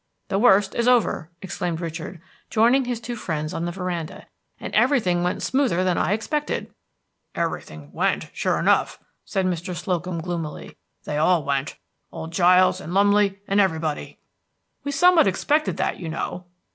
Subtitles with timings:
[0.29, 2.19] "The worst is over," exclaimed Richard,
[2.49, 4.25] joining his two friends on the veranda,
[4.59, 6.73] "and everything went smoother than I expected."
[7.35, 9.75] "Everything went, sure enough," said Mr.
[9.75, 11.75] Slocum, gloomily; "they all went,
[12.11, 14.17] old Giles, and Lumley, and everybody."
[14.83, 16.47] "We somewhat expected that, you know."